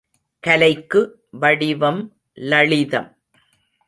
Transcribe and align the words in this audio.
கலைக்கு 0.43 1.01
வடிவம் 1.31 2.01
லளிதம். 2.37 3.09